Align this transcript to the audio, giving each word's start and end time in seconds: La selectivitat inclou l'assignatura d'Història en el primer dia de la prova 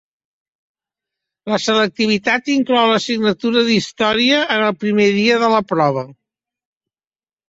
La 1.51 1.57
selectivitat 1.65 2.49
inclou 2.53 2.87
l'assignatura 2.91 3.63
d'Història 3.67 4.39
en 4.55 4.63
el 4.69 4.73
primer 4.85 5.05
dia 5.19 5.37
de 5.45 5.51
la 5.57 5.61
prova 5.73 6.05